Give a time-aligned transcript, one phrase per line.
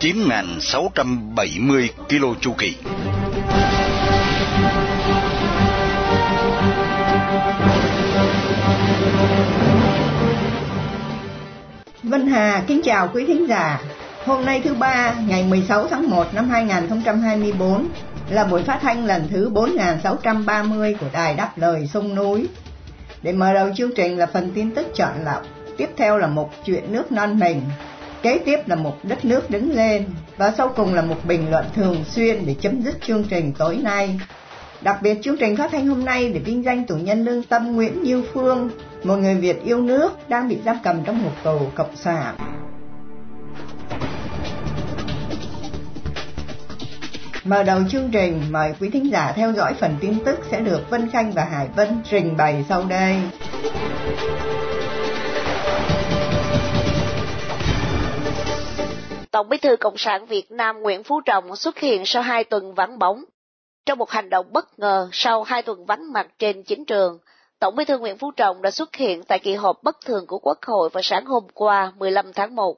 [0.00, 2.76] 9.670 km chu kỳ.
[12.02, 13.80] Vân Hà kính chào quý thính giả.
[14.24, 17.88] Hôm nay thứ ba, ngày 16 tháng 1 năm 2024
[18.30, 22.46] là buổi phát thanh lần thứ 4630 của Đài Đáp Lời Sông Núi.
[23.22, 25.42] Để mở đầu chương trình là phần tin tức chọn lọc,
[25.76, 27.62] tiếp theo là một chuyện nước non mình,
[28.22, 30.04] kế tiếp là một đất nước đứng lên
[30.36, 33.76] và sau cùng là một bình luận thường xuyên để chấm dứt chương trình tối
[33.76, 34.20] nay.
[34.80, 37.72] Đặc biệt chương trình phát thanh hôm nay để vinh danh tù nhân lương tâm
[37.76, 38.70] Nguyễn Như Phương,
[39.04, 42.34] một người Việt yêu nước đang bị giam cầm trong một tù cộng sản.
[47.44, 50.90] Mở đầu chương trình, mời quý thính giả theo dõi phần tin tức sẽ được
[50.90, 53.16] Vân Khanh và Hải Vân trình bày sau đây.
[59.30, 62.74] Tổng bí thư Cộng sản Việt Nam Nguyễn Phú Trọng xuất hiện sau hai tuần
[62.74, 63.24] vắng bóng.
[63.86, 67.18] Trong một hành động bất ngờ sau hai tuần vắng mặt trên chính trường,
[67.58, 70.38] Tổng bí thư Nguyễn Phú Trọng đã xuất hiện tại kỳ họp bất thường của
[70.38, 72.76] Quốc hội vào sáng hôm qua 15 tháng 1.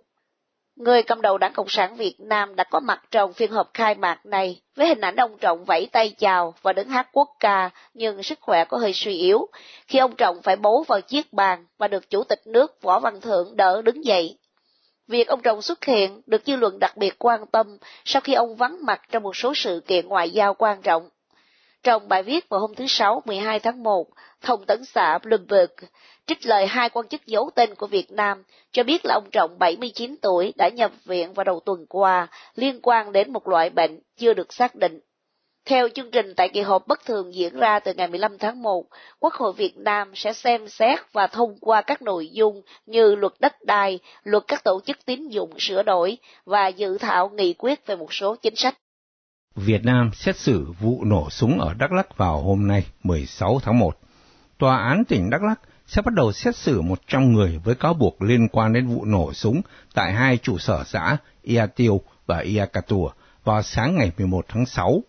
[0.77, 3.95] Người cầm đầu Đảng Cộng sản Việt Nam đã có mặt trong phiên họp khai
[3.95, 7.70] mạc này với hình ảnh ông Trọng vẫy tay chào và đứng hát quốc ca
[7.95, 9.47] nhưng sức khỏe có hơi suy yếu
[9.89, 13.20] khi ông Trọng phải bấu vào chiếc bàn và được Chủ tịch nước Võ Văn
[13.20, 14.39] Thưởng đỡ đứng dậy.
[15.08, 18.56] Việc ông Trọng xuất hiện được dư luận đặc biệt quan tâm sau khi ông
[18.56, 21.08] vắng mặt trong một số sự kiện ngoại giao quan trọng.
[21.83, 24.06] Trong bài viết vào hôm thứ Sáu 12 tháng 1,
[24.41, 25.73] thông tấn xã Bloomberg
[26.27, 28.42] trích lời hai quan chức giấu tên của Việt Nam
[28.73, 32.80] cho biết là ông Trọng 79 tuổi đã nhập viện vào đầu tuần qua liên
[32.83, 35.01] quan đến một loại bệnh chưa được xác định.
[35.68, 38.84] Theo chương trình tại kỳ họp bất thường diễn ra từ ngày 15 tháng 1,
[39.20, 43.33] Quốc hội Việt Nam sẽ xem xét và thông qua các nội dung như luật
[43.40, 47.86] đất đai, luật các tổ chức tín dụng sửa đổi và dự thảo nghị quyết
[47.86, 48.74] về một số chính sách.
[49.55, 53.78] Việt Nam xét xử vụ nổ súng ở Đắk Lắk vào hôm nay 16 tháng
[53.78, 53.96] 1.
[54.58, 58.22] Tòa án tỉnh Đắk Lắk sẽ bắt đầu xét xử 100 người với cáo buộc
[58.22, 59.61] liên quan đến vụ nổ súng
[59.95, 63.08] tại hai trụ sở xã Ia Tiêu và Ia Katua
[63.45, 65.02] vào sáng ngày 11 tháng 6.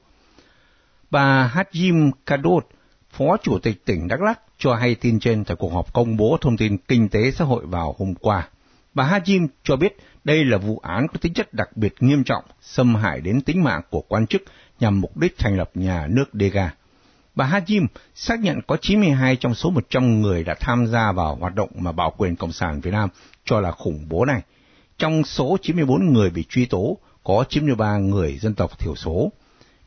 [1.14, 2.68] Bà Hajim Kadot,
[3.12, 6.38] Phó Chủ tịch tỉnh Đắk Lắk cho hay tin trên tại cuộc họp công bố
[6.42, 8.48] thông tin kinh tế xã hội vào hôm qua.
[8.94, 12.44] Bà Hajim cho biết đây là vụ án có tính chất đặc biệt nghiêm trọng,
[12.62, 14.44] xâm hại đến tính mạng của quan chức
[14.80, 16.74] nhằm mục đích thành lập nhà nước Dega.
[17.36, 21.56] Bà Hajim xác nhận có 92 trong số 100 người đã tham gia vào hoạt
[21.56, 23.10] động mà Bảo quyền Cộng sản Việt Nam
[23.46, 24.42] cho là khủng bố này.
[24.98, 29.32] Trong số 94 người bị truy tố, có 93 người dân tộc thiểu số.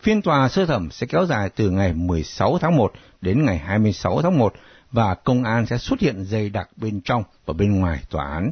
[0.06, 4.22] Phiên tòa sơ thẩm sẽ kéo dài từ ngày 16 tháng 1 đến ngày 26
[4.22, 4.54] tháng 1
[4.92, 8.50] và công an sẽ xuất hiện dày đặc bên trong và bên ngoài tòa án.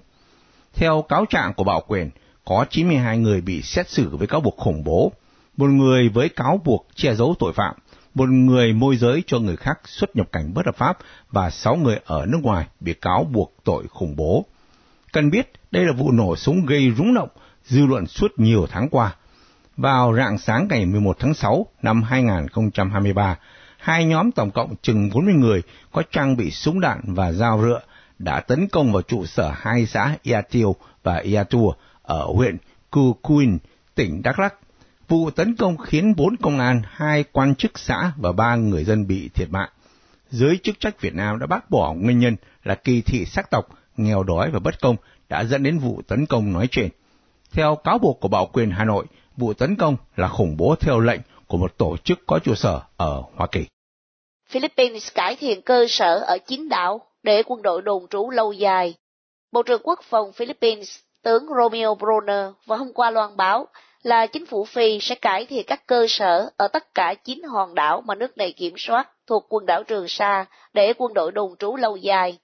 [0.74, 2.10] Theo cáo trạng của Bảo quyền,
[2.44, 5.12] có 92 người bị xét xử với cáo buộc khủng bố,
[5.56, 7.74] một người với cáo buộc che giấu tội phạm,
[8.14, 10.98] một người môi giới cho người khác xuất nhập cảnh bất hợp pháp
[11.30, 14.44] và 6 người ở nước ngoài bị cáo buộc tội khủng bố.
[15.12, 17.28] Cần biết, đây là vụ nổ súng gây rúng động
[17.64, 19.14] dư luận suốt nhiều tháng qua.
[19.76, 23.38] Vào rạng sáng ngày 11 tháng 6 năm 2023,
[23.78, 25.62] hai nhóm tổng cộng chừng 40 người
[25.92, 27.80] có trang bị súng đạn và dao rựa
[28.18, 32.56] đã tấn công vào trụ sở hai xã Ia Tiêu và Ia Tua ở huyện
[32.90, 33.58] Cucuin,
[33.94, 34.54] tỉnh Đắk Lắk.
[35.08, 39.06] Vụ tấn công khiến bốn công an, hai quan chức xã và ba người dân
[39.06, 39.70] bị thiệt mạng.
[40.30, 43.68] Giới chức trách Việt Nam đã bác bỏ nguyên nhân là kỳ thị sắc tộc,
[43.96, 44.96] nghèo đói và bất công
[45.28, 46.88] đã dẫn đến vụ tấn công nói trên.
[47.52, 49.06] Theo cáo buộc của Bảo quyền Hà Nội,
[49.36, 52.80] vụ tấn công là khủng bố theo lệnh của một tổ chức có trụ sở
[52.96, 53.66] ở Hoa Kỳ.
[54.48, 58.94] Philippines cải thiện cơ sở ở chín đảo để quân đội đồn trú lâu dài.
[59.52, 63.66] Bộ trưởng Quốc phòng Philippines, tướng Romeo Bronner vào hôm qua loan báo
[64.02, 67.74] là chính phủ Phi sẽ cải thiện các cơ sở ở tất cả chín hòn
[67.74, 71.56] đảo mà nước này kiểm soát thuộc quần đảo Trường Sa để quân đội đồn
[71.56, 72.38] trú lâu dài.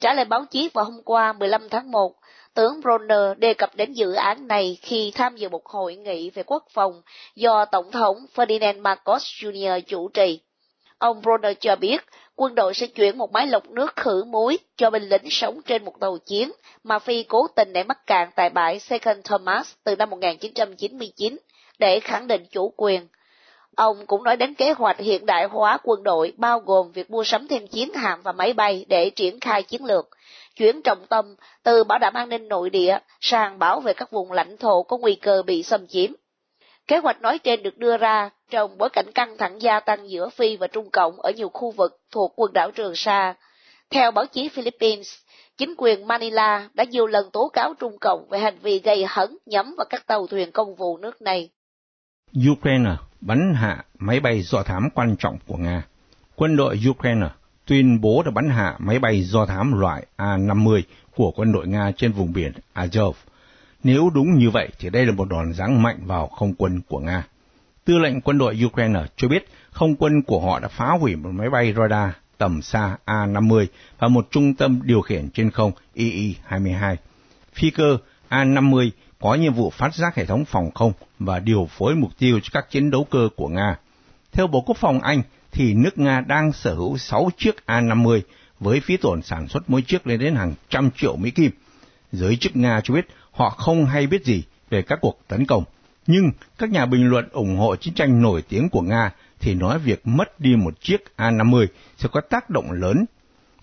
[0.00, 2.12] Trả lời báo chí vào hôm qua 15 tháng 1,
[2.56, 6.42] tướng Bronner đề cập đến dự án này khi tham dự một hội nghị về
[6.42, 7.02] quốc phòng
[7.34, 9.80] do Tổng thống Ferdinand Marcos Jr.
[9.80, 10.40] chủ trì.
[10.98, 12.04] Ông Bronner cho biết
[12.36, 15.84] quân đội sẽ chuyển một máy lọc nước khử muối cho binh lính sống trên
[15.84, 16.50] một tàu chiến
[16.84, 21.36] mà Phi cố tình để mắc cạn tại bãi Second Thomas từ năm 1999
[21.78, 23.08] để khẳng định chủ quyền.
[23.76, 27.24] Ông cũng nói đến kế hoạch hiện đại hóa quân đội bao gồm việc mua
[27.24, 30.08] sắm thêm chiến hạm và máy bay để triển khai chiến lược,
[30.56, 34.32] chuyển trọng tâm từ bảo đảm an ninh nội địa sang bảo vệ các vùng
[34.32, 36.10] lãnh thổ có nguy cơ bị xâm chiếm.
[36.86, 40.28] Kế hoạch nói trên được đưa ra trong bối cảnh căng thẳng gia tăng giữa
[40.28, 43.34] Phi và Trung Cộng ở nhiều khu vực thuộc quần đảo Trường Sa.
[43.90, 45.14] Theo báo chí Philippines,
[45.56, 49.38] chính quyền Manila đã nhiều lần tố cáo Trung Cộng về hành vi gây hấn
[49.46, 51.50] nhắm vào các tàu thuyền công vụ nước này.
[52.52, 55.82] Ukraine bắn hạ máy bay do thám quan trọng của Nga.
[56.36, 57.26] Quân đội Ukraine
[57.66, 60.82] tuyên bố đã bắn hạ máy bay do thám loại A-50
[61.16, 63.12] của quân đội Nga trên vùng biển Azov.
[63.82, 66.98] Nếu đúng như vậy thì đây là một đòn giáng mạnh vào không quân của
[66.98, 67.26] Nga.
[67.84, 71.30] Tư lệnh quân đội Ukraine cho biết không quân của họ đã phá hủy một
[71.32, 73.66] máy bay radar tầm xa A-50
[73.98, 76.96] và một trung tâm điều khiển trên không II-22.
[77.52, 77.98] Phi cơ
[78.28, 78.90] A-50
[79.20, 82.48] có nhiệm vụ phát giác hệ thống phòng không và điều phối mục tiêu cho
[82.52, 83.78] các chiến đấu cơ của Nga.
[84.32, 85.22] Theo Bộ Quốc phòng Anh,
[85.56, 88.20] thì nước Nga đang sở hữu 6 chiếc A-50
[88.60, 91.50] với phí tổn sản xuất mỗi chiếc lên đến hàng trăm triệu Mỹ Kim.
[92.12, 95.64] Giới chức Nga cho biết họ không hay biết gì về các cuộc tấn công,
[96.06, 99.78] nhưng các nhà bình luận ủng hộ chiến tranh nổi tiếng của Nga thì nói
[99.78, 101.66] việc mất đi một chiếc A-50
[101.98, 103.04] sẽ có tác động lớn.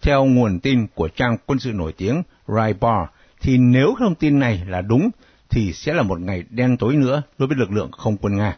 [0.01, 3.07] Theo nguồn tin của trang quân sự nổi tiếng Raibar,
[3.41, 5.09] thì nếu thông tin này là đúng,
[5.49, 8.57] thì sẽ là một ngày đen tối nữa đối với lực lượng không quân Nga.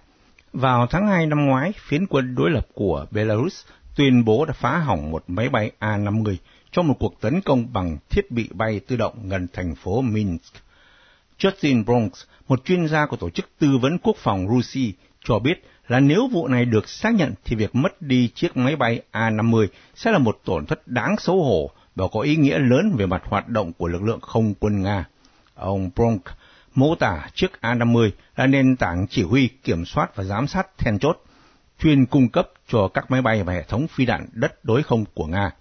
[0.55, 3.65] Vào tháng 2 năm ngoái, phiến quân đối lập của Belarus
[3.95, 6.35] tuyên bố đã phá hỏng một máy bay A-50
[6.71, 10.53] trong một cuộc tấn công bằng thiết bị bay tự động gần thành phố Minsk.
[11.39, 12.11] Justin Bronx,
[12.47, 14.93] một chuyên gia của Tổ chức Tư vấn Quốc phòng Rusi,
[15.25, 18.75] cho biết là nếu vụ này được xác nhận thì việc mất đi chiếc máy
[18.75, 22.95] bay A-50 sẽ là một tổn thất đáng xấu hổ và có ý nghĩa lớn
[22.97, 25.05] về mặt hoạt động của lực lượng không quân Nga.
[25.55, 26.21] Ông Bronk
[26.75, 30.99] mô tả chiếc A-50 là nền tảng chỉ huy, kiểm soát và giám sát then
[30.99, 31.23] chốt,
[31.83, 35.05] chuyên cung cấp cho các máy bay và hệ thống phi đạn đất đối không
[35.13, 35.51] của Nga.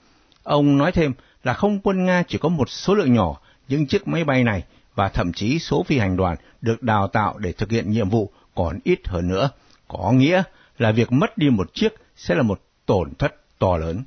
[0.42, 1.12] Ông nói thêm
[1.44, 4.62] là không quân Nga chỉ có một số lượng nhỏ những chiếc máy bay này
[4.94, 8.30] và thậm chí số phi hành đoàn được đào tạo để thực hiện nhiệm vụ
[8.54, 9.50] còn ít hơn nữa.
[9.88, 10.42] Có nghĩa
[10.78, 14.02] là việc mất đi một chiếc sẽ là một tổn thất to lớn.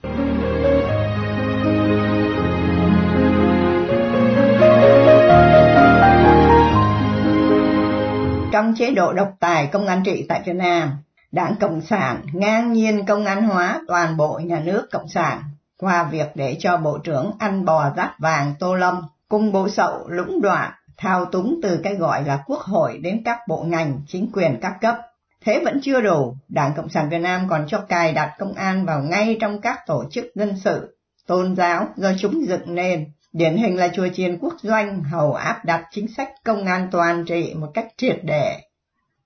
[8.57, 10.91] Trong chế độ độc tài công an trị tại Việt Nam,
[11.31, 15.43] Đảng Cộng sản ngang nhiên công an hóa toàn bộ nhà nước Cộng sản
[15.79, 20.07] qua việc để cho Bộ trưởng ăn bò rát vàng Tô Lâm cùng bộ sậu
[20.07, 24.29] lũng đoạn thao túng từ cái gọi là quốc hội đến các bộ ngành, chính
[24.33, 24.95] quyền các cấp.
[25.45, 28.85] Thế vẫn chưa đủ, Đảng Cộng sản Việt Nam còn cho cài đặt công an
[28.85, 33.05] vào ngay trong các tổ chức dân sự, tôn giáo do chúng dựng nên.
[33.33, 37.25] Điển hình là chùa chiền quốc doanh hầu áp đặt chính sách công an toàn
[37.25, 38.61] trị một cách triệt để.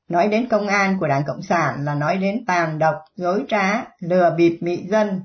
[0.07, 3.83] Nói đến công an của Đảng Cộng sản là nói đến tàn độc, dối trá,
[3.99, 5.21] lừa bịp mị dân,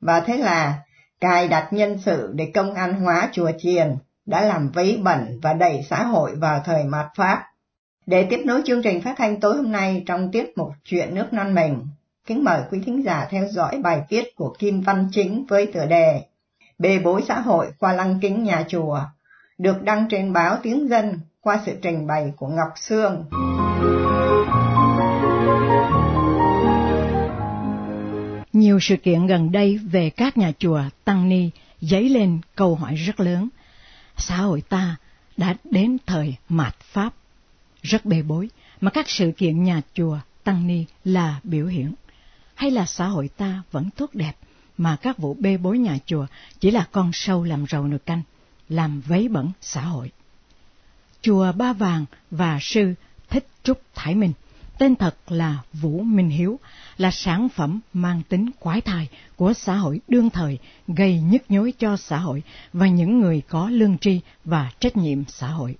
[0.00, 0.78] và thế là
[1.20, 3.96] cài đặt nhân sự để công an hóa chùa chiền
[4.26, 7.44] đã làm vấy bẩn và đẩy xã hội vào thời mạt Pháp.
[8.06, 11.32] Để tiếp nối chương trình phát thanh tối hôm nay trong tiết mục Chuyện nước
[11.32, 11.86] non mình,
[12.26, 15.86] kính mời quý thính giả theo dõi bài viết của Kim Văn Chính với tựa
[15.86, 16.22] đề
[16.78, 19.00] Bê bối xã hội qua lăng kính nhà chùa,
[19.58, 23.24] được đăng trên báo Tiếng Dân qua sự trình bày của Ngọc Sương.
[28.52, 32.94] Nhiều sự kiện gần đây về các nhà chùa Tăng Ni dấy lên câu hỏi
[32.94, 33.48] rất lớn.
[34.16, 34.96] Xã hội ta
[35.36, 37.14] đã đến thời mạt Pháp,
[37.82, 38.48] rất bề bối,
[38.80, 41.94] mà các sự kiện nhà chùa Tăng Ni là biểu hiện.
[42.54, 44.32] Hay là xã hội ta vẫn tốt đẹp,
[44.78, 46.26] mà các vụ bê bối nhà chùa
[46.60, 48.22] chỉ là con sâu làm rầu nồi canh,
[48.68, 50.10] làm vấy bẩn xã hội.
[51.22, 52.94] Chùa Ba Vàng và sư
[53.28, 54.32] Thích Trúc Thái Minh
[54.78, 56.58] tên thật là Vũ Minh Hiếu,
[56.96, 61.72] là sản phẩm mang tính quái thai của xã hội đương thời, gây nhức nhối
[61.78, 65.76] cho xã hội và những người có lương tri và trách nhiệm xã hội.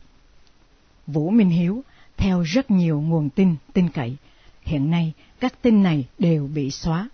[1.07, 1.85] Vũ Minh Hiếu,
[2.17, 4.17] theo rất nhiều nguồn tin tin cậy,
[4.63, 7.09] hiện nay các tin này đều bị xóa,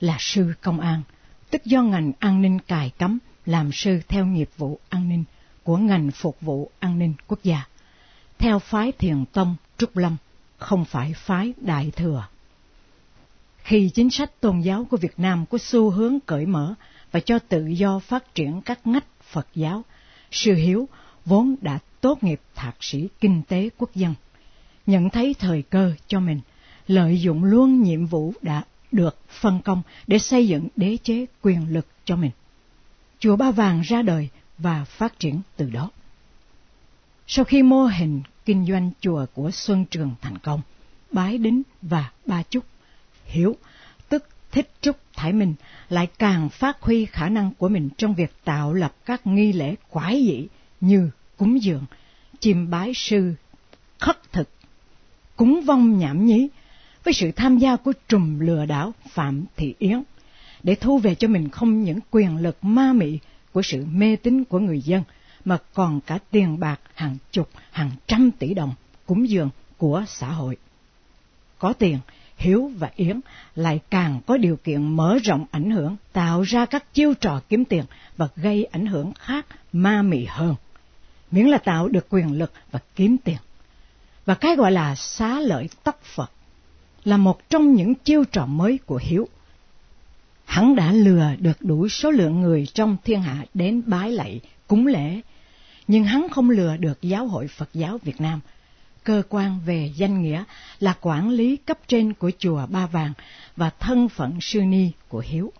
[0.00, 1.02] là sư công an,
[1.50, 5.24] tức do ngành an ninh cài cấm làm sư theo nghiệp vụ an ninh
[5.62, 7.62] của ngành phục vụ an ninh quốc gia.
[8.38, 10.16] Theo phái Thiền Tông Trúc Lâm,
[10.58, 12.26] không phải phái Đại Thừa.
[13.62, 16.74] Khi chính sách tôn giáo của Việt Nam có xu hướng cởi mở
[17.12, 19.84] và cho tự do phát triển các ngách Phật giáo,
[20.30, 20.88] Sư Hiếu
[21.24, 24.14] vốn đã tốt nghiệp thạc sĩ kinh tế quốc dân,
[24.86, 26.40] nhận thấy thời cơ cho mình,
[26.88, 31.72] lợi dụng luôn nhiệm vụ đã được phân công để xây dựng đế chế quyền
[31.72, 32.30] lực cho mình.
[33.18, 34.28] Chùa Ba Vàng ra đời
[34.58, 35.90] và phát triển từ đó.
[37.26, 40.60] Sau khi mô hình kinh doanh chùa của Xuân Trường thành công,
[41.12, 42.64] Bái Đính và Ba trúc,
[43.24, 43.56] Hiếu,
[44.08, 45.54] tức Thích Trúc Thái Minh,
[45.88, 49.74] lại càng phát huy khả năng của mình trong việc tạo lập các nghi lễ
[49.90, 50.46] quái dị
[50.80, 51.84] như cúng dường,
[52.40, 53.34] chiêm bái sư,
[53.98, 54.48] khất thực,
[55.36, 56.48] cúng vong nhảm nhí,
[57.04, 60.02] với sự tham gia của trùm lừa đảo Phạm Thị Yến,
[60.62, 63.18] để thu về cho mình không những quyền lực ma mị
[63.52, 65.02] của sự mê tín của người dân,
[65.44, 68.74] mà còn cả tiền bạc hàng chục, hàng trăm tỷ đồng
[69.06, 70.56] cúng dường của xã hội.
[71.58, 71.98] Có tiền,
[72.36, 73.20] Hiếu và Yến
[73.54, 77.64] lại càng có điều kiện mở rộng ảnh hưởng, tạo ra các chiêu trò kiếm
[77.64, 77.84] tiền
[78.16, 80.54] và gây ảnh hưởng khác ma mị hơn.
[81.30, 83.36] Miễn là tạo được quyền lực và kiếm tiền.
[84.24, 86.30] Và cái gọi là xá lợi tóc Phật
[87.04, 89.28] là một trong những chiêu trò mới của Hiếu.
[90.44, 94.86] Hắn đã lừa được đủ số lượng người trong thiên hạ đến bái lạy, cúng
[94.86, 95.20] lễ,
[95.88, 98.40] nhưng hắn không lừa được Giáo hội Phật giáo Việt Nam,
[99.04, 100.44] cơ quan về danh nghĩa
[100.80, 103.12] là quản lý cấp trên của chùa Ba Vàng
[103.56, 105.52] và thân phận sư ni của Hiếu.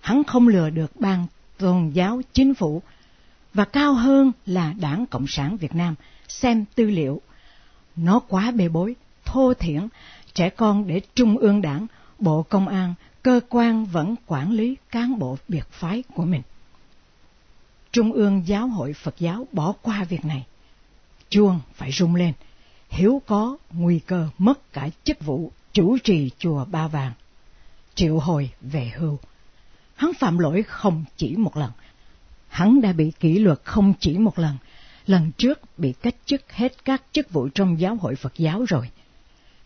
[0.00, 1.26] Hắn không lừa được ban
[1.58, 2.82] tôn giáo chính phủ
[3.54, 5.94] và cao hơn là đảng Cộng sản Việt Nam
[6.28, 7.20] xem tư liệu.
[7.96, 9.88] Nó quá bê bối, thô thiển,
[10.38, 11.86] trẻ con để Trung ương Đảng,
[12.18, 16.42] Bộ Công an, cơ quan vẫn quản lý cán bộ biệt phái của mình.
[17.92, 20.46] Trung ương Giáo hội Phật giáo bỏ qua việc này.
[21.28, 22.32] Chuông phải rung lên,
[22.88, 27.12] Hiếu có nguy cơ mất cả chức vụ chủ trì chùa Ba Vàng.
[27.94, 29.18] Triệu hồi về hưu.
[29.94, 31.70] Hắn phạm lỗi không chỉ một lần.
[32.48, 34.56] Hắn đã bị kỷ luật không chỉ một lần.
[35.06, 38.88] Lần trước bị cách chức hết các chức vụ trong giáo hội Phật giáo rồi.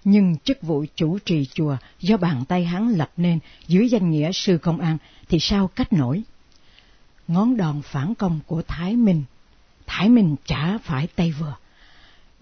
[0.04, 4.32] Nhưng chức vụ chủ trì chùa do bàn tay hắn lập nên dưới danh nghĩa
[4.32, 6.22] sư công an thì sao cách nổi?
[7.28, 9.24] Ngón đòn phản công của Thái Minh,
[9.86, 11.56] Thái Minh chả phải tay vừa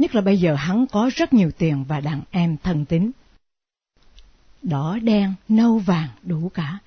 [0.00, 3.11] nhất là bây giờ hắn có rất nhiều tiền và đàn em thân tín.
[4.62, 6.79] Đỏ đen, nâu vàng đủ cả.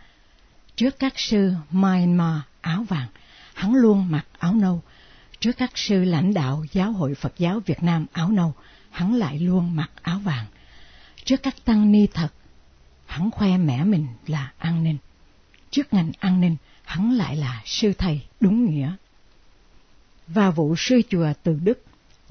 [0.76, 3.08] Trước các sư Myanmar áo vàng,
[3.54, 4.82] hắn luôn mặc áo nâu.
[5.40, 8.54] Trước các sư lãnh đạo Giáo hội Phật giáo Việt Nam áo nâu,
[8.92, 10.46] hắn lại luôn mặc áo vàng.
[11.26, 12.28] Trước các tăng ni thật,
[13.06, 14.98] hắn khoe mẽ mình là an ninh.
[15.72, 18.92] Trước ngành an ninh, hắn lại là sư thầy đúng nghĩa.
[20.28, 21.84] Và vụ sư chùa từ Đức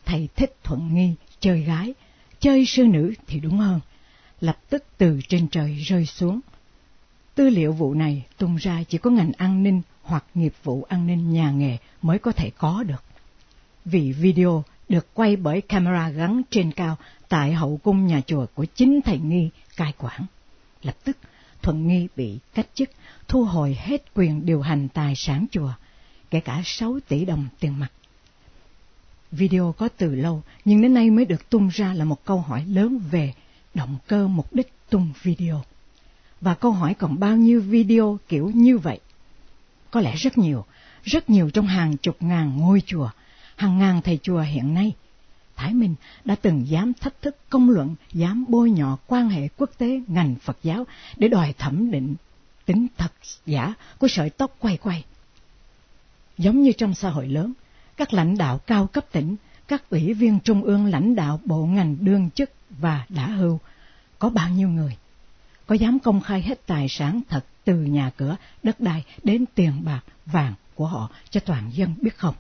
[0.05, 1.95] thầy thích thuận nghi chơi gái,
[2.41, 3.81] chơi sư nữ thì đúng hơn,
[4.41, 6.41] lập tức từ trên trời rơi xuống.
[7.35, 11.07] Tư liệu vụ này tung ra chỉ có ngành an ninh hoặc nghiệp vụ an
[11.07, 13.03] ninh nhà nghề mới có thể có được.
[13.85, 16.97] Vì video được quay bởi camera gắn trên cao
[17.33, 20.27] tại hậu cung nhà chùa của chính thầy Nghi cai quản.
[20.83, 21.17] Lập tức,
[21.63, 22.91] Thuận Nghi bị cách chức,
[23.29, 25.73] thu hồi hết quyền điều hành tài sản chùa,
[26.31, 27.89] kể cả 6 tỷ đồng tiền mặt.
[29.31, 32.65] Video có từ lâu, nhưng đến nay mới được tung ra là một câu hỏi
[32.69, 33.33] lớn về
[33.75, 35.63] động cơ mục đích tung video.
[36.41, 39.01] Và câu hỏi còn bao nhiêu video kiểu như vậy?
[39.91, 40.65] Có lẽ rất nhiều,
[41.05, 43.11] rất nhiều trong hàng chục ngàn ngôi chùa,
[43.57, 44.93] hàng ngàn thầy chùa hiện nay.
[45.63, 49.71] Thái Minh đã từng dám thách thức công luận, dám bôi nhọ quan hệ quốc
[49.79, 50.85] tế ngành Phật giáo
[51.17, 52.15] để đòi thẩm định
[52.65, 53.13] tính thật
[53.47, 55.05] giả của sợi tóc quay quay.
[56.39, 57.53] Giống như trong xã hội lớn,
[57.97, 59.37] các lãnh đạo cao cấp tỉnh,
[59.69, 63.59] các ủy viên trung ương lãnh đạo bộ ngành đương chức và đã hưu,
[64.19, 64.97] có bao nhiêu người?
[65.67, 69.73] Có dám công khai hết tài sản thật từ nhà cửa, đất đai đến tiền
[69.85, 72.35] bạc, vàng của họ cho toàn dân biết không?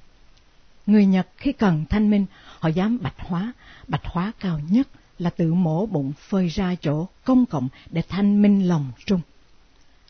[0.86, 2.26] Người Nhật khi cần thanh minh,
[2.58, 3.52] họ dám bạch hóa,
[3.88, 8.42] bạch hóa cao nhất là tự mổ bụng phơi ra chỗ công cộng để thanh
[8.42, 9.20] minh lòng trung.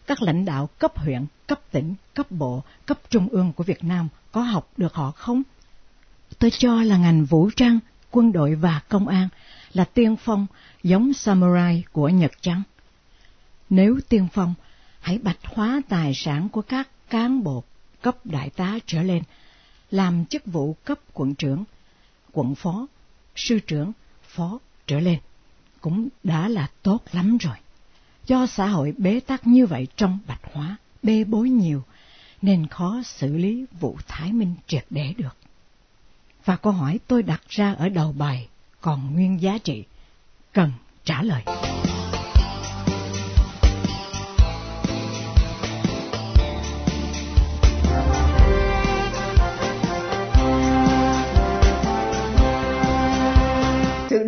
[0.07, 4.09] Các lãnh đạo cấp huyện, cấp tỉnh, cấp bộ, cấp trung ương của Việt Nam
[4.33, 5.43] có học được họ không?
[6.39, 7.79] Tôi cho là ngành vũ trang,
[8.11, 9.29] quân đội và công an
[9.73, 10.47] là tiên phong
[10.83, 12.63] giống samurai của Nhật Trắng.
[13.71, 14.55] Nếu tiên phong,
[15.01, 17.65] hãy bạch hóa tài sản của các cán bộ
[18.03, 19.23] cấp đại tá trở lên,
[19.93, 21.65] làm chức vụ cấp quận trưởng,
[22.33, 22.87] quận phó,
[23.37, 25.19] sư trưởng, phó trở lên,
[25.81, 27.57] cũng đã là tốt lắm rồi.
[28.27, 31.83] Do xã hội bế tắc như vậy trong bạch hóa, bê bối nhiều,
[32.43, 35.37] nên khó xử lý vụ Thái Minh triệt để được.
[36.45, 38.49] Và câu hỏi tôi đặt ra ở đầu bài
[38.81, 39.85] còn nguyên giá trị,
[40.53, 40.73] cần
[41.05, 41.72] trả lời.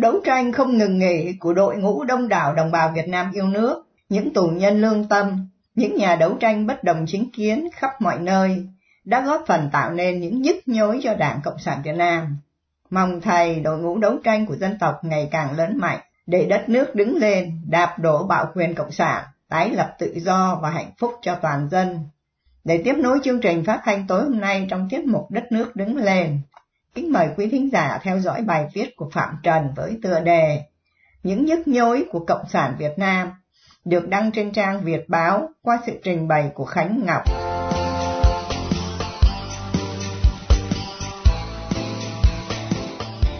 [0.05, 3.47] Đấu tranh không ngừng nghỉ của đội ngũ đông đảo đồng bào Việt Nam yêu
[3.47, 8.01] nước, những tù nhân lương tâm, những nhà đấu tranh bất đồng chính kiến khắp
[8.01, 8.67] mọi nơi
[9.05, 12.37] đã góp phần tạo nên những nhức nhối cho Đảng Cộng sản Việt Nam.
[12.89, 16.69] Mong thầy đội ngũ đấu tranh của dân tộc ngày càng lớn mạnh, để đất
[16.69, 20.91] nước đứng lên, đạp đổ bạo quyền cộng sản, tái lập tự do và hạnh
[20.97, 21.99] phúc cho toàn dân.
[22.63, 25.75] Để tiếp nối chương trình phát thanh tối hôm nay trong tiết mục Đất nước
[25.75, 26.39] đứng lên,
[26.95, 30.61] kính mời quý thính giả theo dõi bài viết của Phạm Trần với tựa đề
[31.23, 33.31] Những nhức nhối của Cộng sản Việt Nam,
[33.85, 37.23] được đăng trên trang Việt Báo qua sự trình bày của Khánh Ngọc.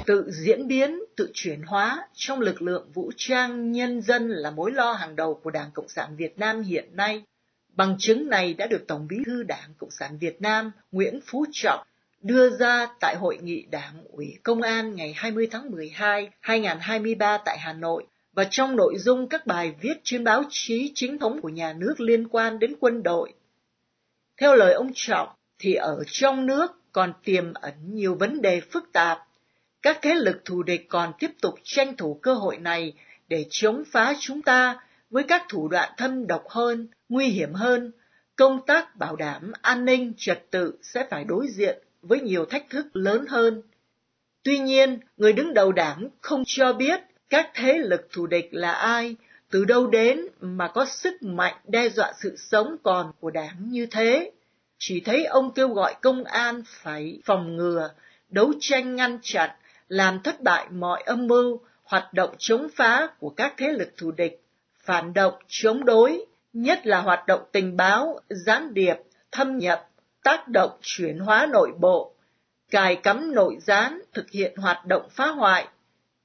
[0.05, 4.71] tự diễn biến, tự chuyển hóa trong lực lượng vũ trang nhân dân là mối
[4.71, 7.23] lo hàng đầu của Đảng Cộng sản Việt Nam hiện nay.
[7.73, 11.45] Bằng chứng này đã được Tổng bí thư Đảng Cộng sản Việt Nam Nguyễn Phú
[11.51, 11.85] Trọng
[12.25, 17.57] đưa ra tại Hội nghị Đảng ủy Công an ngày 20 tháng 12, 2023 tại
[17.59, 21.49] Hà Nội và trong nội dung các bài viết trên báo chí chính thống của
[21.49, 23.33] nhà nước liên quan đến quân đội.
[24.37, 25.29] Theo lời ông Trọng,
[25.59, 29.19] thì ở trong nước còn tiềm ẩn nhiều vấn đề phức tạp
[29.81, 32.93] các thế lực thù địch còn tiếp tục tranh thủ cơ hội này
[33.27, 34.79] để chống phá chúng ta
[35.09, 37.91] với các thủ đoạn thâm độc hơn, nguy hiểm hơn.
[38.35, 42.69] Công tác bảo đảm an ninh trật tự sẽ phải đối diện với nhiều thách
[42.69, 43.61] thức lớn hơn.
[44.43, 48.71] Tuy nhiên, người đứng đầu đảng không cho biết các thế lực thù địch là
[48.71, 49.15] ai,
[49.51, 53.85] từ đâu đến mà có sức mạnh đe dọa sự sống còn của đảng như
[53.91, 54.31] thế.
[54.77, 57.89] Chỉ thấy ông kêu gọi công an phải phòng ngừa,
[58.29, 59.49] đấu tranh ngăn chặn
[59.87, 64.11] làm thất bại mọi âm mưu, hoạt động chống phá của các thế lực thù
[64.11, 64.41] địch,
[64.79, 68.95] phản động, chống đối, nhất là hoạt động tình báo, gián điệp,
[69.31, 69.89] thâm nhập,
[70.25, 72.11] tác động chuyển hóa nội bộ,
[72.69, 75.67] cài cắm nội gián, thực hiện hoạt động phá hoại,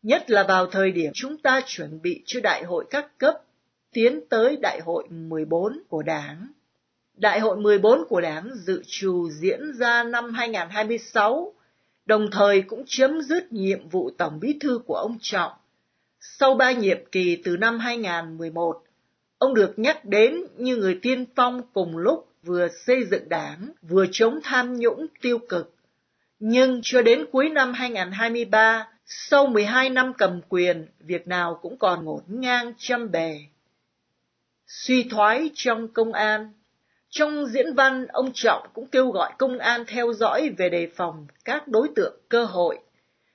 [0.02, 3.34] nhất là vào thời điểm chúng ta chuẩn bị cho đại hội các cấp,
[3.92, 6.52] tiến tới đại hội 14 của Đảng.
[7.16, 11.52] Đại hội 14 của Đảng dự trù diễn ra năm 2026
[12.06, 15.52] đồng thời cũng chấm dứt nhiệm vụ Tổng Bí thư của ông Trọng.
[16.20, 18.82] Sau ba nhiệm kỳ từ năm 2011,
[19.38, 24.06] ông được nhắc đến như người tiên phong cùng lúc vừa xây dựng đảng, vừa
[24.12, 25.74] chống tham nhũng tiêu cực.
[26.38, 32.04] Nhưng cho đến cuối năm 2023, sau 12 năm cầm quyền, việc nào cũng còn
[32.04, 33.38] ngổn ngang trăm bề.
[34.66, 36.52] Suy thoái trong công an
[37.10, 41.26] trong diễn văn, ông Trọng cũng kêu gọi công an theo dõi về đề phòng
[41.44, 42.78] các đối tượng cơ hội,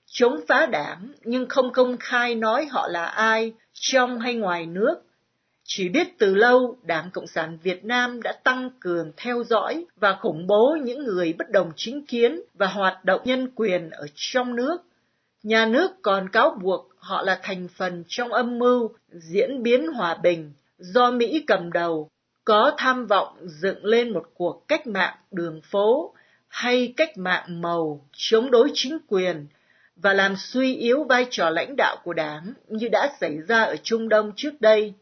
[0.06, 4.96] chống phá đảng nhưng không công khai nói họ là ai, trong hay ngoài nước.
[5.68, 10.18] Chỉ biết từ lâu, Đảng Cộng sản Việt Nam đã tăng cường theo dõi và
[10.22, 14.56] khủng bố những người bất đồng chính kiến và hoạt động nhân quyền ở trong
[14.56, 14.78] nước.
[15.44, 20.16] Nhà nước còn cáo buộc họ là thành phần trong âm mưu diễn biến hòa
[20.24, 22.10] bình do Mỹ cầm đầu,
[22.44, 26.14] có tham vọng dựng lên một cuộc cách mạng đường phố
[26.48, 29.48] hay cách mạng màu chống đối chính quyền
[29.96, 33.76] và làm suy yếu vai trò lãnh đạo của đảng như đã xảy ra ở
[33.84, 34.94] Trung Đông trước đây.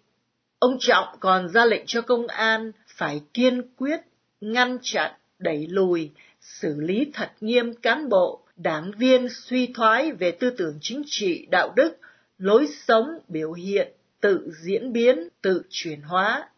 [0.63, 3.99] Ông Trọng còn ra lệnh cho công an phải kiên quyết
[4.41, 10.31] ngăn chặn, đẩy lùi, xử lý thật nghiêm cán bộ, đảng viên suy thoái về
[10.31, 11.97] tư tưởng chính trị, đạo đức,
[12.37, 16.49] lối sống, biểu hiện, tự diễn biến, tự chuyển hóa.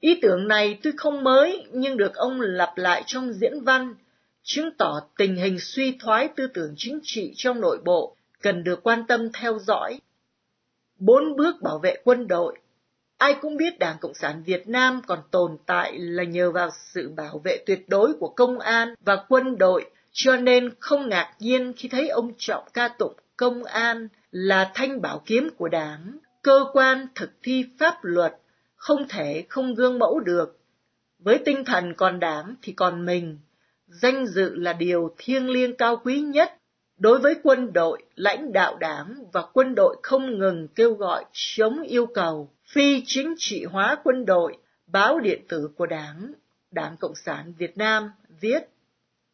[0.00, 3.94] Ý tưởng này tuy không mới nhưng được ông lặp lại trong diễn văn,
[4.42, 8.82] chứng tỏ tình hình suy thoái tư tưởng chính trị trong nội bộ cần được
[8.82, 10.00] quan tâm theo dõi.
[10.98, 12.58] Bốn bước bảo vệ quân đội
[13.24, 17.08] Ai cũng biết Đảng Cộng sản Việt Nam còn tồn tại là nhờ vào sự
[17.08, 21.72] bảo vệ tuyệt đối của công an và quân đội, cho nên không ngạc nhiên
[21.76, 26.64] khi thấy ông Trọng ca tụng công an là thanh bảo kiếm của Đảng, cơ
[26.72, 28.36] quan thực thi pháp luật
[28.76, 30.60] không thể không gương mẫu được.
[31.18, 33.38] Với tinh thần còn đảng thì còn mình,
[33.86, 36.56] danh dự là điều thiêng liêng cao quý nhất.
[36.98, 41.82] Đối với quân đội, lãnh đạo đảng và quân đội không ngừng kêu gọi chống
[41.82, 44.56] yêu cầu phi chính trị hóa quân đội,
[44.86, 46.32] báo điện tử của đảng,
[46.70, 48.10] Đảng Cộng sản Việt Nam
[48.40, 48.62] viết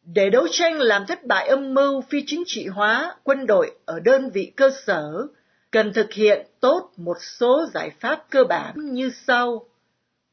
[0.03, 3.99] để đấu tranh làm thất bại âm mưu phi chính trị hóa quân đội ở
[3.99, 5.27] đơn vị cơ sở
[5.71, 9.65] cần thực hiện tốt một số giải pháp cơ bản như sau.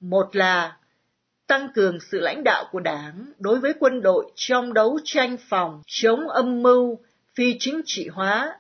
[0.00, 0.76] Một là
[1.46, 5.82] tăng cường sự lãnh đạo của Đảng đối với quân đội trong đấu tranh phòng
[5.86, 6.98] chống âm mưu,
[7.34, 8.58] phi chính trị hóa.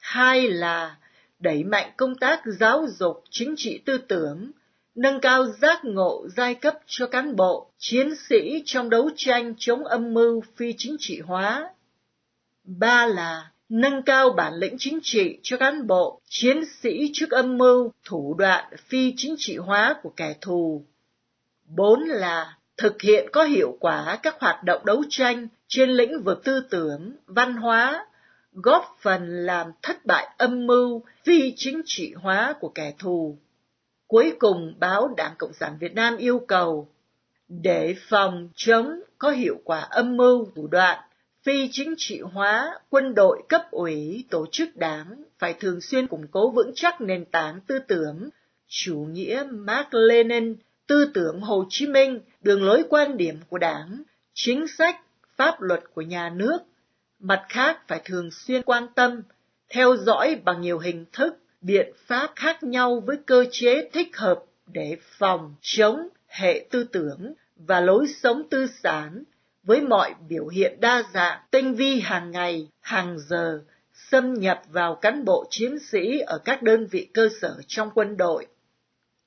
[0.00, 0.96] Hai là
[1.40, 4.50] đẩy mạnh công tác giáo dục chính trị tư tưởng,
[4.94, 9.84] nâng cao giác ngộ giai cấp cho cán bộ, chiến sĩ trong đấu tranh chống
[9.84, 11.70] âm mưu phi chính trị hóa.
[12.64, 17.58] Ba là nâng cao bản lĩnh chính trị cho cán bộ, chiến sĩ trước âm
[17.58, 20.84] mưu, thủ đoạn phi chính trị hóa của kẻ thù.
[21.76, 26.44] Bốn là thực hiện có hiệu quả các hoạt động đấu tranh trên lĩnh vực
[26.44, 28.06] tư tưởng, văn hóa,
[28.52, 33.38] góp phần làm thất bại âm mưu phi chính trị hóa của kẻ thù.
[34.06, 36.88] Cuối cùng, báo Đảng Cộng sản Việt Nam yêu cầu
[37.48, 40.98] để phòng chống có hiệu quả âm mưu thủ đoạn
[41.42, 46.26] phi chính trị hóa quân đội cấp ủy tổ chức đảng phải thường xuyên củng
[46.30, 48.30] cố vững chắc nền tảng tư tưởng
[48.68, 54.02] chủ nghĩa Mark Lenin, tư tưởng Hồ Chí Minh, đường lối quan điểm của đảng,
[54.34, 55.00] chính sách,
[55.36, 56.58] pháp luật của nhà nước.
[57.20, 59.22] Mặt khác phải thường xuyên quan tâm,
[59.68, 64.42] theo dõi bằng nhiều hình thức, biện pháp khác nhau với cơ chế thích hợp
[64.66, 69.24] để phòng chống hệ tư tưởng và lối sống tư sản
[69.62, 73.62] với mọi biểu hiện đa dạng, tinh vi hàng ngày, hàng giờ,
[73.94, 78.16] xâm nhập vào cán bộ chiến sĩ ở các đơn vị cơ sở trong quân
[78.16, 78.46] đội.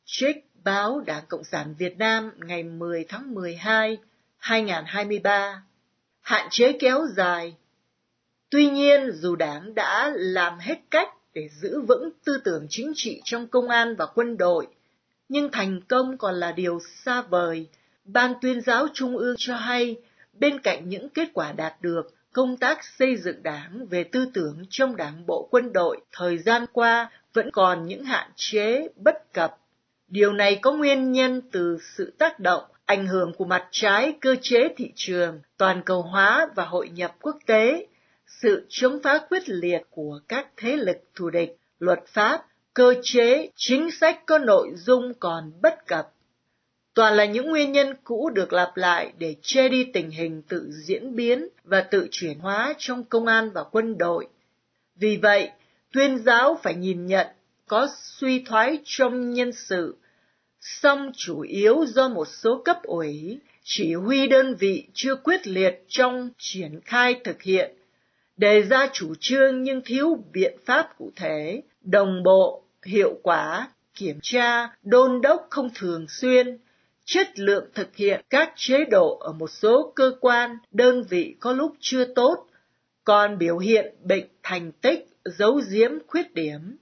[0.06, 3.98] Trích báo Đảng Cộng sản Việt Nam ngày 10 tháng 12,
[4.38, 5.64] 2023
[6.22, 7.56] Hạn chế kéo dài
[8.54, 13.22] Tuy nhiên, dù Đảng đã làm hết cách để giữ vững tư tưởng chính trị
[13.24, 14.68] trong công an và quân đội,
[15.30, 17.68] nhưng thành công còn là điều xa vời.
[18.06, 19.96] Ban tuyên giáo Trung ương cho hay,
[20.34, 24.66] bên cạnh những kết quả đạt được, công tác xây dựng đảng về tư tưởng
[24.70, 29.58] trong đảng bộ quân đội thời gian qua vẫn còn những hạn chế bất cập.
[30.08, 34.36] Điều này có nguyên nhân từ sự tác động, ảnh hưởng của mặt trái cơ
[34.42, 37.88] chế thị trường, toàn cầu hóa và hội nhập quốc tế,
[38.42, 43.50] sự chống phá quyết liệt của các thế lực thù địch, luật pháp, cơ chế,
[43.56, 46.10] chính sách có nội dung còn bất cập.
[46.94, 50.72] Toàn là những nguyên nhân cũ được lặp lại để che đi tình hình tự
[50.72, 54.28] diễn biến và tự chuyển hóa trong công an và quân đội.
[54.96, 55.50] Vì vậy,
[55.94, 57.28] tuyên giáo phải nhìn nhận
[57.68, 59.96] có suy thoái trong nhân sự,
[60.60, 65.84] song chủ yếu do một số cấp ủy, chỉ huy đơn vị chưa quyết liệt
[65.88, 67.76] trong triển khai thực hiện,
[68.38, 74.20] đề ra chủ trương nhưng thiếu biện pháp cụ thể, đồng bộ, hiệu quả, kiểm
[74.22, 76.58] tra, đôn đốc không thường xuyên,
[77.06, 81.52] chất lượng thực hiện các chế độ ở một số cơ quan, đơn vị có
[81.54, 82.48] lúc chưa tốt,
[83.04, 86.78] còn biểu hiện bệnh thành tích, giấu giếm khuyết điểm.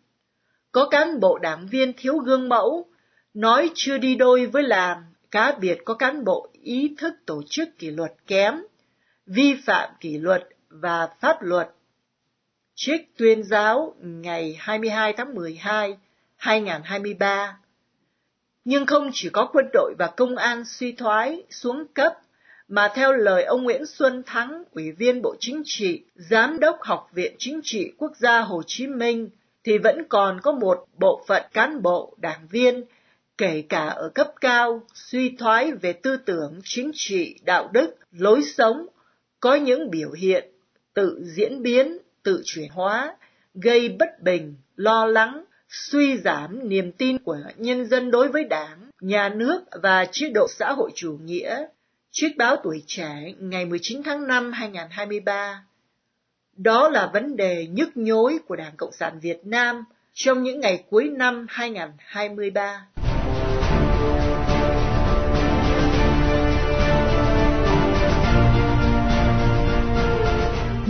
[0.71, 2.85] Có cán bộ đảng viên thiếu gương mẫu,
[3.33, 4.97] nói chưa đi đôi với làm,
[5.31, 8.55] cá biệt có cán bộ ý thức tổ chức kỷ luật kém,
[9.25, 11.69] vi phạm kỷ luật và pháp luật.
[12.75, 15.97] Trích tuyên giáo ngày 22 tháng 12,
[16.35, 17.57] 2023
[18.65, 22.13] Nhưng không chỉ có quân đội và công an suy thoái, xuống cấp,
[22.67, 27.09] mà theo lời ông Nguyễn Xuân Thắng, Ủy viên Bộ Chính trị, Giám đốc Học
[27.13, 29.29] viện Chính trị Quốc gia Hồ Chí Minh,
[29.63, 32.83] thì vẫn còn có một bộ phận cán bộ, đảng viên
[33.37, 38.41] kể cả ở cấp cao, suy thoái về tư tưởng, chính trị, đạo đức, lối
[38.43, 38.87] sống,
[39.39, 40.50] có những biểu hiện
[40.93, 43.15] tự diễn biến, tự chuyển hóa,
[43.53, 48.91] gây bất bình, lo lắng, suy giảm niềm tin của nhân dân đối với đảng,
[49.01, 51.65] nhà nước và chế độ xã hội chủ nghĩa.
[52.11, 55.63] Trích báo tuổi trẻ ngày 19 tháng 5 2023
[56.55, 60.83] Đó là vấn đề nhức nhối của Đảng Cộng sản Việt Nam trong những ngày
[60.89, 62.87] cuối năm 2023.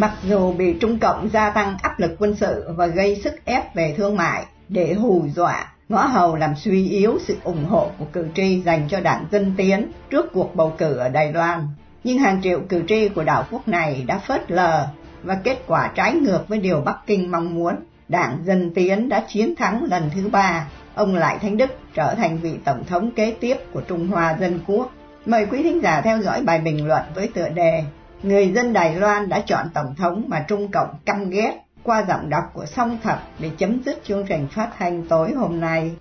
[0.02, 3.76] Mặc dù bị Trung Cộng gia tăng áp lực quân sự và gây sức ép
[3.76, 8.06] về thương mại để hù dọa, ngõ hầu làm suy yếu sự ủng hộ của
[8.14, 11.68] cử tri dành cho đảng Dân Tiến trước cuộc bầu cử ở Đài Loan.
[12.04, 14.88] Nhưng hàng triệu cử tri của đảo quốc này đã phớt lờ
[15.24, 17.76] và kết quả trái ngược với điều Bắc Kinh mong muốn.
[18.08, 22.38] Đảng Dân Tiến đã chiến thắng lần thứ ba, ông Lại Thanh Đức trở thành
[22.38, 24.92] vị tổng thống kế tiếp của Trung Hoa Dân Quốc.
[25.26, 27.84] Mời quý thính giả theo dõi bài bình luận với tựa đề
[28.24, 32.30] người dân Đài Loan đã chọn tổng thống mà Trung Cộng căm ghét qua giọng
[32.30, 35.92] đọc của song thập để chấm dứt chương trình phát thanh tối hôm nay.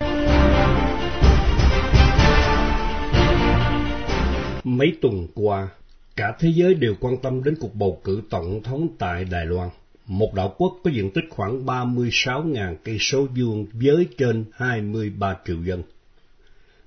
[4.64, 5.68] Mấy tuần qua,
[6.16, 9.68] cả thế giới đều quan tâm đến cuộc bầu cử tổng thống tại Đài Loan,
[10.06, 15.62] một đảo quốc có diện tích khoảng 36.000 cây số vuông với trên 23 triệu
[15.64, 15.82] dân.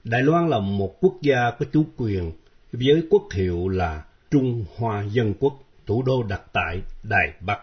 [0.04, 2.32] Đài Loan là một quốc gia có chủ quyền
[2.72, 7.60] với quốc hiệu là Trung Hoa Dân Quốc, thủ đô đặt tại Đài Bắc.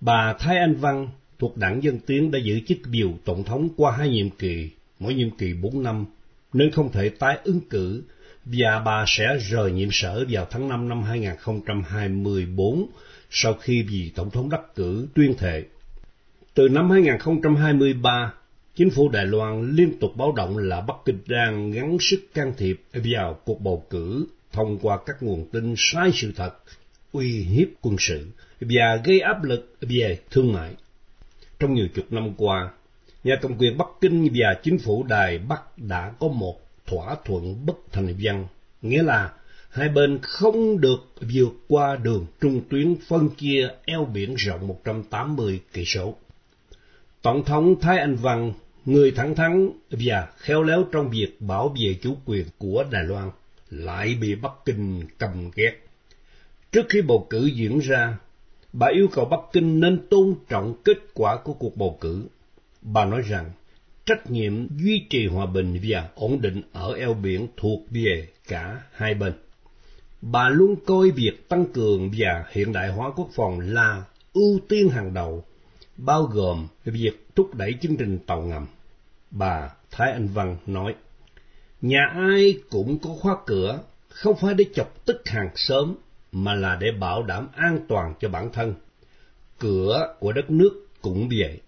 [0.00, 3.92] Bà Thái Anh Văn thuộc đảng Dân Tiến đã giữ chức điều tổng thống qua
[3.96, 6.06] hai nhiệm kỳ, mỗi nhiệm kỳ bốn năm,
[6.52, 8.02] nên không thể tái ứng cử
[8.44, 12.86] và bà sẽ rời nhiệm sở vào tháng 5 năm 2024
[13.30, 15.64] sau khi vị tổng thống đắc cử tuyên thệ.
[16.54, 18.32] Từ năm 2023,
[18.74, 22.52] chính phủ Đài Loan liên tục báo động là Bắc Kinh đang gắng sức can
[22.56, 26.54] thiệp vào cuộc bầu cử thông qua các nguồn tin sai sự thật
[27.12, 28.26] uy hiếp quân sự
[28.60, 30.70] và gây áp lực về thương mại.
[31.58, 32.70] Trong nhiều chục năm qua,
[33.24, 37.66] nhà cầm quyền Bắc Kinh và chính phủ Đài Bắc đã có một thỏa thuận
[37.66, 38.46] bất thành văn,
[38.82, 39.32] nghĩa là
[39.70, 45.60] hai bên không được vượt qua đường trung tuyến phân chia eo biển rộng 180
[45.72, 46.14] cây số.
[47.22, 48.52] Tổng thống Thái Anh Văn,
[48.84, 53.30] người thẳng thắn và khéo léo trong việc bảo vệ chủ quyền của Đài Loan,
[53.70, 55.72] lại bị Bắc Kinh cầm ghét.
[56.72, 58.18] Trước khi bầu cử diễn ra,
[58.72, 62.26] bà yêu cầu Bắc Kinh nên tôn trọng kết quả của cuộc bầu cử.
[62.82, 63.50] Bà nói rằng,
[64.06, 68.82] trách nhiệm duy trì hòa bình và ổn định ở eo biển thuộc về cả
[68.92, 69.32] hai bên.
[70.22, 74.88] Bà luôn coi việc tăng cường và hiện đại hóa quốc phòng là ưu tiên
[74.88, 75.44] hàng đầu,
[75.96, 78.66] bao gồm việc thúc đẩy chương trình tàu ngầm.
[79.30, 80.94] Bà Thái Anh Văn nói,
[81.82, 85.94] Nhà ai cũng có khóa cửa, không phải để chọc tức hàng xóm,
[86.32, 88.74] mà là để bảo đảm an toàn cho bản thân.
[89.58, 91.60] Cửa của đất nước cũng vậy.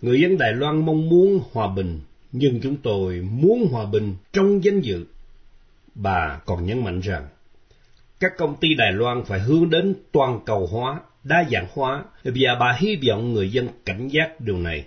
[0.00, 2.00] Người dân Đài Loan mong muốn hòa bình,
[2.32, 5.04] nhưng chúng tôi muốn hòa bình trong danh dự.
[5.94, 7.28] Bà còn nhấn mạnh rằng,
[8.20, 12.54] các công ty Đài Loan phải hướng đến toàn cầu hóa, đa dạng hóa, và
[12.60, 14.84] bà hy vọng người dân cảnh giác điều này.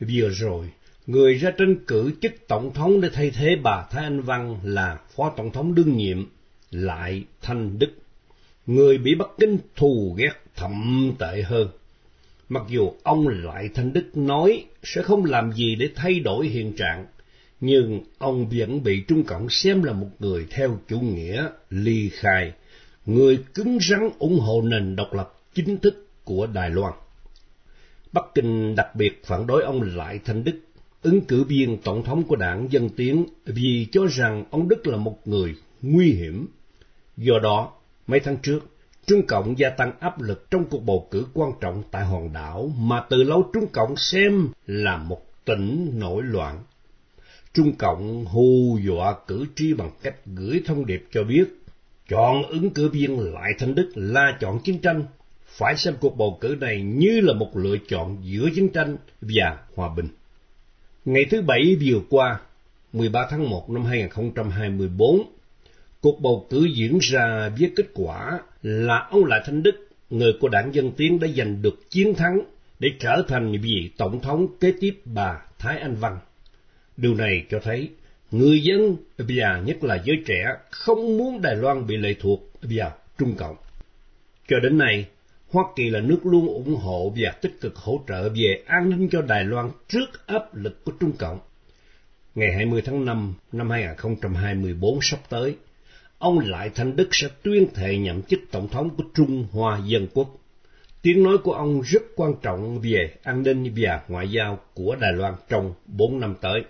[0.00, 0.68] Vừa rồi,
[1.06, 4.98] người ra tranh cử chức tổng thống để thay thế bà Thái Anh Văn là
[5.16, 6.26] phó tổng thống đương nhiệm,
[6.70, 7.90] lại Thanh Đức.
[8.66, 11.68] Người bị Bắc Kinh thù ghét thậm tệ hơn.
[12.48, 16.72] Mặc dù ông lại Thanh Đức nói sẽ không làm gì để thay đổi hiện
[16.76, 17.06] trạng,
[17.60, 22.52] nhưng ông vẫn bị Trung Cộng xem là một người theo chủ nghĩa ly khai,
[23.06, 26.92] người cứng rắn ủng hộ nền độc lập chính thức của Đài Loan.
[28.12, 30.60] Bắc Kinh đặc biệt phản đối ông Lại Thanh Đức,
[31.02, 34.96] ứng cử viên tổng thống của đảng Dân Tiến vì cho rằng ông Đức là
[34.96, 36.46] một người nguy hiểm.
[37.16, 37.72] Do đó,
[38.06, 38.60] mấy tháng trước,
[39.06, 42.72] Trung Cộng gia tăng áp lực trong cuộc bầu cử quan trọng tại hòn đảo
[42.78, 46.62] mà từ lâu Trung Cộng xem là một tỉnh nổi loạn.
[47.54, 51.44] Trung Cộng hù dọa cử tri bằng cách gửi thông điệp cho biết
[52.08, 55.04] chọn ứng cử viên Lại Thanh Đức là chọn chiến tranh,
[55.46, 59.58] phải xem cuộc bầu cử này như là một lựa chọn giữa chiến tranh và
[59.74, 60.08] hòa bình.
[61.04, 62.40] Ngày thứ Bảy vừa qua,
[62.92, 65.22] 13 tháng 1 năm 2024,
[66.00, 70.48] cuộc bầu cử diễn ra với kết quả là ông Lại Thanh Đức, người của
[70.48, 72.40] đảng Dân Tiến đã giành được chiến thắng
[72.78, 76.18] để trở thành vị tổng thống kế tiếp bà Thái Anh Văn.
[76.96, 77.90] Điều này cho thấy
[78.30, 82.92] người dân và nhất là giới trẻ không muốn Đài Loan bị lệ thuộc vào
[83.18, 83.56] Trung Cộng.
[84.48, 85.06] Cho đến nay,
[85.52, 89.08] Hoa Kỳ là nước luôn ủng hộ và tích cực hỗ trợ về an ninh
[89.12, 91.38] cho Đài Loan trước áp lực của Trung Cộng.
[92.34, 95.56] Ngày 20 tháng 5 năm 2024 sắp tới,
[96.18, 100.06] ông Lại Thanh Đức sẽ tuyên thệ nhậm chức Tổng thống của Trung Hoa Dân
[100.14, 100.36] Quốc.
[101.02, 105.12] Tiếng nói của ông rất quan trọng về an ninh và ngoại giao của Đài
[105.12, 106.64] Loan trong bốn năm tới.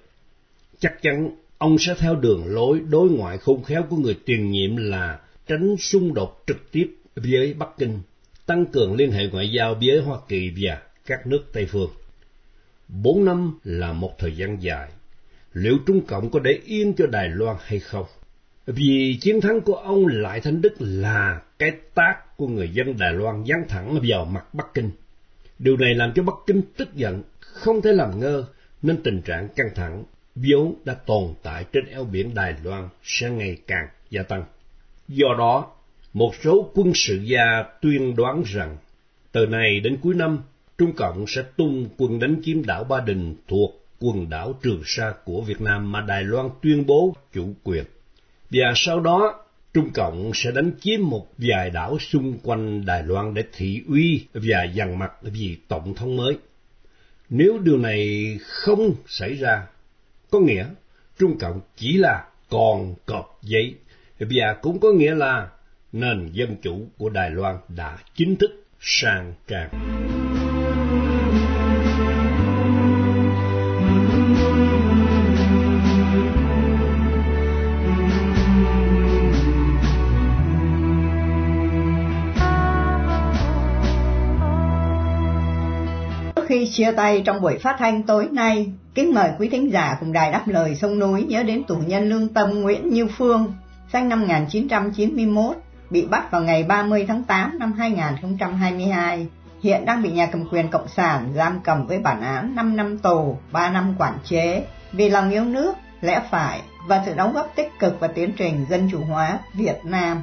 [0.79, 4.77] Chắc chắn ông sẽ theo đường lối đối ngoại khôn khéo của người tiền nhiệm
[4.77, 7.99] là tránh xung đột trực tiếp với Bắc Kinh,
[8.47, 11.91] tăng cường liên hệ ngoại giao với Hoa Kỳ và các nước Tây Phương.
[12.89, 14.89] Bốn năm là một thời gian dài.
[15.53, 18.07] Liệu Trung Cộng có để yên cho Đài Loan hay không?
[18.67, 23.13] Vì chiến thắng của ông Lại Thanh Đức là cái tác của người dân Đài
[23.13, 24.91] Loan dán thẳng vào mặt Bắc Kinh.
[25.59, 28.45] Điều này làm cho Bắc Kinh tức giận, không thể làm ngơ,
[28.83, 33.31] nên tình trạng căng thẳng vốn đã tồn tại trên eo biển Đài Loan sẽ
[33.31, 34.45] ngày càng gia tăng.
[35.09, 35.71] Do đó,
[36.13, 38.77] một số quân sự gia tuyên đoán rằng,
[39.33, 40.39] từ nay đến cuối năm,
[40.79, 45.13] Trung Cộng sẽ tung quân đánh chiếm đảo Ba Đình thuộc quần đảo Trường Sa
[45.25, 47.85] của Việt Nam mà Đài Loan tuyên bố chủ quyền.
[48.51, 49.45] Và sau đó,
[49.75, 54.25] Trung Cộng sẽ đánh chiếm một vài đảo xung quanh Đài Loan để thị uy
[54.35, 56.39] và dằn mặt vì Tổng thống mới.
[57.29, 59.67] Nếu điều này không xảy ra,
[60.31, 60.67] có nghĩa
[61.19, 63.75] Trung Cộng chỉ là còn cọp giấy,
[64.19, 65.49] và cũng có nghĩa là
[65.93, 68.51] nền dân chủ của Đài Loan đã chính thức
[68.81, 69.69] sang trang.
[86.53, 90.13] khi chia tay trong buổi phát thanh tối nay, kính mời quý thính giả cùng
[90.13, 93.53] đài đáp lời sông núi nhớ đến tù nhân lương tâm Nguyễn Như Phương,
[93.93, 95.57] sinh năm 1991,
[95.93, 99.27] bị bắt vào ngày 30 tháng 8 năm 2022.
[99.63, 102.99] Hiện đang bị nhà cầm quyền Cộng sản giam cầm với bản án 5 năm
[102.99, 107.53] tù, 3 năm quản chế vì lòng yêu nước, lẽ phải và sự đóng góp
[107.57, 110.23] tích cực vào tiến trình dân chủ hóa Việt Nam.